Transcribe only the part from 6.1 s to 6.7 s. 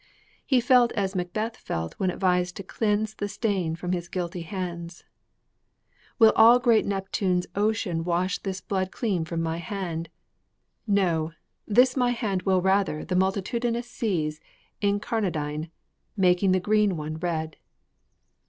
Will all